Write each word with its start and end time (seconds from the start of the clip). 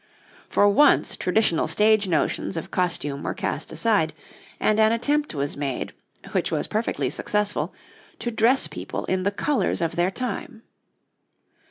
For 0.49 0.67
once 0.67 1.15
traditional 1.15 1.67
stage 1.67 2.07
notions 2.07 2.57
of 2.57 2.71
costume 2.71 3.21
were 3.21 3.35
cast 3.35 3.71
aside, 3.71 4.13
and 4.59 4.79
an 4.79 4.91
attempt 4.91 5.35
was 5.35 5.55
made, 5.55 5.93
which 6.31 6.51
was 6.51 6.65
perfectly 6.65 7.11
successful, 7.11 7.71
to 8.17 8.31
dress 8.31 8.67
people 8.67 9.05
in 9.05 9.21
the 9.21 9.29
colours 9.31 9.79
of 9.79 9.95
their 9.95 10.09
time. 10.09 10.63